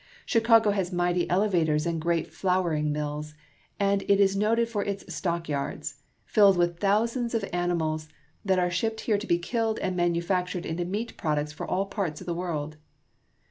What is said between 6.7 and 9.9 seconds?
thousands of animals that are shipped here to be killed